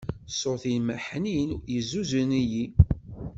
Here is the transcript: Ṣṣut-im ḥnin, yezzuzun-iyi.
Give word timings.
Ṣṣut-im 0.33 0.87
ḥnin, 1.05 1.49
yezzuzun-iyi. 1.73 2.65